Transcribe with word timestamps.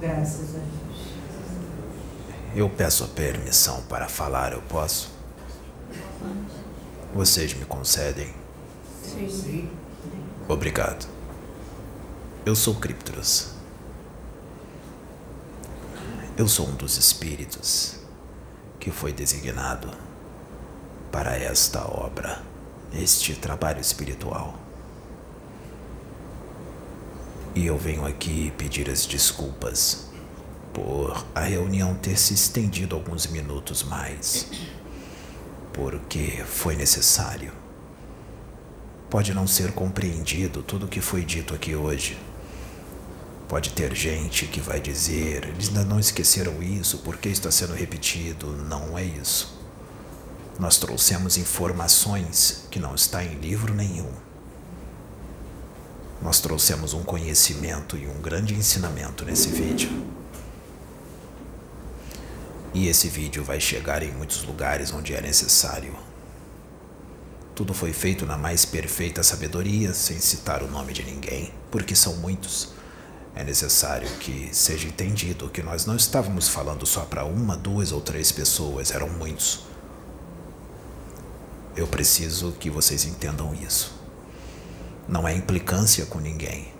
Graças 0.00 0.54
a 0.54 0.58
Deus. 0.58 1.08
Eu 2.54 2.70
peço 2.70 3.04
a 3.04 3.08
permissão 3.08 3.82
para 3.82 4.08
falar, 4.08 4.52
eu 4.52 4.62
posso? 4.62 5.10
Vocês 7.14 7.52
me 7.54 7.64
concedem? 7.64 8.32
Sim. 9.02 9.70
Obrigado. 10.48 11.08
Eu 12.46 12.54
sou 12.54 12.74
Cryptros. 12.76 13.50
Eu 16.36 16.46
sou 16.46 16.68
um 16.68 16.74
dos 16.76 16.96
espíritos 16.96 17.96
que 18.78 18.92
foi 18.92 19.12
designado 19.12 19.90
para 21.10 21.36
esta 21.36 21.84
obra, 21.84 22.40
este 22.92 23.34
trabalho 23.34 23.80
espiritual. 23.80 24.54
E 27.58 27.66
eu 27.66 27.76
venho 27.76 28.06
aqui 28.06 28.52
pedir 28.56 28.88
as 28.88 29.04
desculpas 29.04 30.06
por 30.72 31.26
a 31.34 31.40
reunião 31.40 31.92
ter 31.92 32.16
se 32.16 32.32
estendido 32.32 32.94
alguns 32.94 33.26
minutos 33.26 33.82
mais, 33.82 34.46
porque 35.72 36.44
foi 36.46 36.76
necessário. 36.76 37.52
Pode 39.10 39.34
não 39.34 39.44
ser 39.44 39.72
compreendido 39.72 40.62
tudo 40.62 40.86
o 40.86 40.88
que 40.88 41.00
foi 41.00 41.24
dito 41.24 41.52
aqui 41.52 41.74
hoje. 41.74 42.16
Pode 43.48 43.70
ter 43.70 43.92
gente 43.92 44.46
que 44.46 44.60
vai 44.60 44.80
dizer, 44.80 45.48
eles 45.48 45.66
ainda 45.66 45.84
não 45.84 45.98
esqueceram 45.98 46.62
isso, 46.62 46.98
porque 46.98 47.28
está 47.28 47.50
sendo 47.50 47.74
repetido. 47.74 48.52
Não 48.68 48.96
é 48.96 49.02
isso. 49.02 49.60
Nós 50.60 50.78
trouxemos 50.78 51.36
informações 51.36 52.68
que 52.70 52.78
não 52.78 52.94
está 52.94 53.24
em 53.24 53.34
livro 53.34 53.74
nenhum. 53.74 54.27
Nós 56.20 56.40
trouxemos 56.40 56.94
um 56.94 57.02
conhecimento 57.02 57.96
e 57.96 58.06
um 58.08 58.20
grande 58.20 58.54
ensinamento 58.54 59.24
nesse 59.24 59.48
vídeo. 59.48 59.90
E 62.74 62.88
esse 62.88 63.08
vídeo 63.08 63.44
vai 63.44 63.60
chegar 63.60 64.02
em 64.02 64.12
muitos 64.12 64.42
lugares 64.44 64.92
onde 64.92 65.14
é 65.14 65.20
necessário. 65.20 65.94
Tudo 67.54 67.72
foi 67.72 67.92
feito 67.92 68.26
na 68.26 68.36
mais 68.36 68.64
perfeita 68.64 69.22
sabedoria, 69.22 69.92
sem 69.94 70.20
citar 70.20 70.62
o 70.62 70.70
nome 70.70 70.92
de 70.92 71.02
ninguém, 71.02 71.52
porque 71.70 71.94
são 71.94 72.16
muitos. 72.16 72.68
É 73.34 73.42
necessário 73.42 74.08
que 74.18 74.50
seja 74.52 74.86
entendido 74.86 75.48
que 75.48 75.62
nós 75.62 75.86
não 75.86 75.96
estávamos 75.96 76.48
falando 76.48 76.84
só 76.86 77.00
para 77.02 77.24
uma, 77.24 77.56
duas 77.56 77.90
ou 77.92 78.00
três 78.00 78.30
pessoas, 78.32 78.90
eram 78.90 79.08
muitos. 79.08 79.64
Eu 81.76 81.86
preciso 81.86 82.52
que 82.52 82.70
vocês 82.70 83.04
entendam 83.04 83.54
isso. 83.54 83.97
Não 85.08 85.26
é 85.26 85.34
implicância 85.34 86.04
com 86.04 86.18
ninguém. 86.18 86.70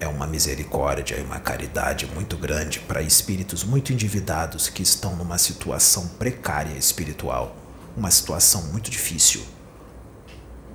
É 0.00 0.08
uma 0.08 0.26
misericórdia 0.26 1.18
e 1.18 1.22
uma 1.22 1.38
caridade 1.38 2.06
muito 2.06 2.38
grande 2.38 2.80
para 2.80 3.02
espíritos 3.02 3.62
muito 3.62 3.92
endividados 3.92 4.70
que 4.70 4.82
estão 4.82 5.14
numa 5.14 5.36
situação 5.36 6.08
precária 6.18 6.76
espiritual, 6.76 7.54
uma 7.94 8.10
situação 8.10 8.62
muito 8.68 8.90
difícil, 8.90 9.44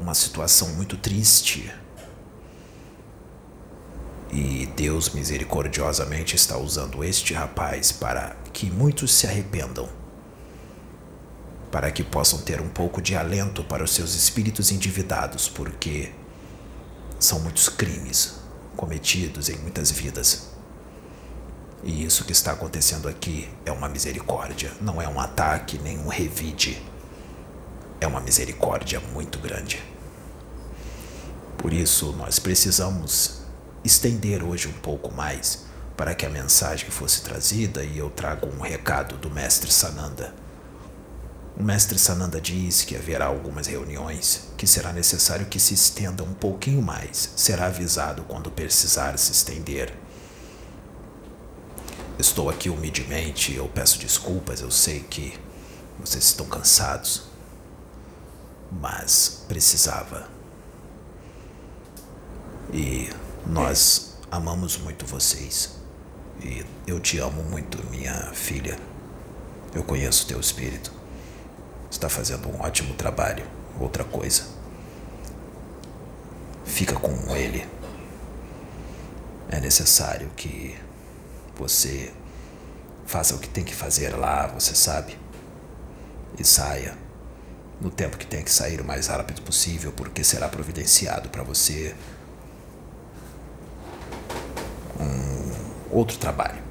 uma 0.00 0.12
situação 0.12 0.70
muito 0.70 0.96
triste. 0.96 1.72
E 4.32 4.66
Deus 4.74 5.10
misericordiosamente 5.10 6.34
está 6.34 6.58
usando 6.58 7.04
este 7.04 7.32
rapaz 7.32 7.92
para 7.92 8.34
que 8.52 8.68
muitos 8.68 9.14
se 9.14 9.28
arrependam, 9.28 9.88
para 11.70 11.92
que 11.92 12.02
possam 12.02 12.40
ter 12.40 12.60
um 12.60 12.68
pouco 12.68 13.00
de 13.00 13.14
alento 13.14 13.62
para 13.62 13.84
os 13.84 13.92
seus 13.92 14.16
espíritos 14.16 14.72
endividados, 14.72 15.48
porque 15.48 16.10
são 17.18 17.40
muitos 17.40 17.68
crimes 17.68 18.34
cometidos 18.76 19.48
em 19.48 19.56
muitas 19.58 19.90
vidas. 19.90 20.48
E 21.82 22.04
isso 22.04 22.24
que 22.24 22.32
está 22.32 22.52
acontecendo 22.52 23.08
aqui 23.08 23.48
é 23.64 23.72
uma 23.72 23.88
misericórdia, 23.88 24.72
não 24.80 25.00
é 25.00 25.08
um 25.08 25.20
ataque 25.20 25.78
nem 25.78 25.98
um 25.98 26.08
revide. 26.08 26.82
É 28.00 28.06
uma 28.06 28.20
misericórdia 28.20 29.00
muito 29.12 29.38
grande. 29.38 29.82
Por 31.58 31.72
isso, 31.72 32.12
nós 32.12 32.38
precisamos 32.38 33.42
estender 33.82 34.42
hoje 34.42 34.68
um 34.68 34.72
pouco 34.72 35.12
mais 35.12 35.64
para 35.96 36.14
que 36.14 36.26
a 36.26 36.30
mensagem 36.30 36.90
fosse 36.90 37.22
trazida 37.22 37.84
e 37.84 37.98
eu 37.98 38.10
trago 38.10 38.46
um 38.46 38.60
recado 38.60 39.16
do 39.16 39.30
mestre 39.30 39.70
Sananda. 39.72 40.34
O 41.56 41.62
mestre 41.62 41.96
Sananda 42.00 42.40
diz 42.40 42.82
que 42.82 42.96
haverá 42.96 43.26
algumas 43.26 43.68
reuniões 43.68 44.48
que 44.58 44.66
será 44.66 44.92
necessário 44.92 45.46
que 45.46 45.60
se 45.60 45.72
estenda 45.72 46.24
um 46.24 46.34
pouquinho 46.34 46.82
mais. 46.82 47.30
Será 47.36 47.66
avisado 47.66 48.24
quando 48.24 48.50
precisar 48.50 49.16
se 49.16 49.30
estender. 49.30 49.94
Estou 52.18 52.50
aqui 52.50 52.68
humildemente, 52.68 53.54
eu 53.54 53.68
peço 53.68 54.00
desculpas, 54.00 54.60
eu 54.60 54.70
sei 54.70 55.00
que 55.00 55.38
vocês 56.00 56.24
estão 56.24 56.46
cansados, 56.46 57.22
mas 58.72 59.44
precisava. 59.46 60.28
E 62.72 63.10
nós 63.46 64.16
amamos 64.28 64.76
muito 64.76 65.06
vocês. 65.06 65.70
E 66.42 66.66
eu 66.84 66.98
te 66.98 67.18
amo 67.18 67.44
muito, 67.44 67.78
minha 67.92 68.32
filha. 68.32 68.76
Eu 69.72 69.84
conheço 69.84 70.26
teu 70.26 70.40
espírito 70.40 71.03
está 71.94 72.08
fazendo 72.08 72.48
um 72.48 72.60
ótimo 72.60 72.94
trabalho. 72.94 73.46
Outra 73.78 74.04
coisa, 74.04 74.44
fica 76.64 76.94
com 76.94 77.34
ele. 77.34 77.66
É 79.48 79.60
necessário 79.60 80.28
que 80.36 80.76
você 81.56 82.12
faça 83.06 83.34
o 83.34 83.38
que 83.38 83.48
tem 83.48 83.64
que 83.64 83.74
fazer 83.74 84.16
lá, 84.16 84.46
você 84.48 84.74
sabe, 84.74 85.16
e 86.38 86.44
saia 86.44 86.96
no 87.80 87.90
tempo 87.90 88.16
que 88.16 88.26
tem 88.26 88.42
que 88.42 88.50
sair 88.50 88.80
o 88.80 88.84
mais 88.84 89.08
rápido 89.08 89.42
possível, 89.42 89.92
porque 89.92 90.24
será 90.24 90.48
providenciado 90.48 91.28
para 91.28 91.42
você 91.42 91.94
um 94.98 95.96
outro 95.96 96.16
trabalho 96.16 96.62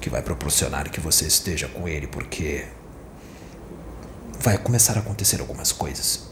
que 0.00 0.10
vai 0.10 0.20
proporcionar 0.22 0.90
que 0.90 1.00
você 1.00 1.26
esteja 1.26 1.68
com 1.68 1.88
ele, 1.88 2.06
porque 2.06 2.66
vai 4.42 4.58
começar 4.58 4.96
a 4.96 5.00
acontecer 5.00 5.40
algumas 5.40 5.70
coisas. 5.70 6.24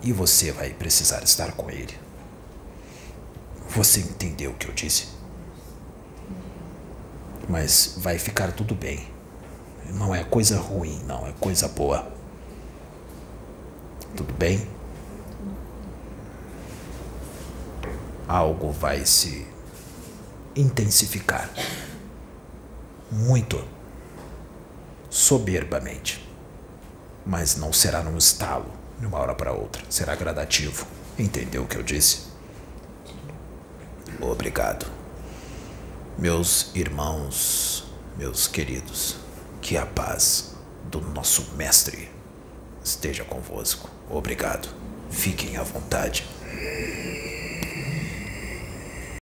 E 0.00 0.12
você 0.12 0.52
vai 0.52 0.70
precisar 0.72 1.22
estar 1.24 1.52
com 1.52 1.68
ele. 1.68 1.98
Você 3.70 3.98
entendeu 3.98 4.52
o 4.52 4.54
que 4.54 4.68
eu 4.68 4.72
disse? 4.72 5.08
Mas 7.48 7.94
vai 7.96 8.16
ficar 8.16 8.52
tudo 8.52 8.76
bem. 8.76 9.08
Não 9.94 10.14
é 10.14 10.22
coisa 10.22 10.56
ruim, 10.56 11.02
não, 11.04 11.26
é 11.26 11.32
coisa 11.40 11.66
boa. 11.66 12.12
Tudo 14.16 14.32
bem? 14.34 14.64
Algo 18.28 18.70
vai 18.70 19.04
se 19.04 19.44
intensificar. 20.54 21.50
Muito. 23.10 23.66
Soberbamente 25.10 26.21
mas 27.24 27.56
não 27.56 27.72
será 27.72 28.02
num 28.02 28.18
estalo, 28.18 28.66
de 28.98 29.06
uma 29.06 29.18
hora 29.18 29.34
para 29.34 29.52
outra. 29.52 29.82
Será 29.88 30.14
gradativo. 30.14 30.86
Entendeu 31.18 31.62
o 31.62 31.66
que 31.66 31.76
eu 31.76 31.82
disse? 31.82 32.32
Obrigado. 34.20 34.86
Meus 36.18 36.74
irmãos, 36.74 37.84
meus 38.16 38.46
queridos, 38.46 39.16
que 39.60 39.76
a 39.76 39.86
paz 39.86 40.54
do 40.84 41.00
nosso 41.00 41.54
Mestre 41.56 42.10
esteja 42.84 43.24
convosco. 43.24 43.88
Obrigado. 44.10 44.68
Fiquem 45.10 45.56
à 45.56 45.62
vontade. 45.62 46.26